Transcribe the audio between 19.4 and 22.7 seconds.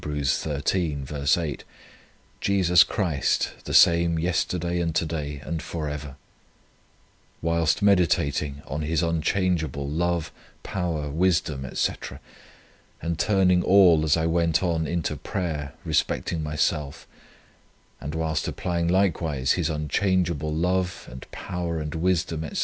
His unchangeable love, and power and wisdom, &c.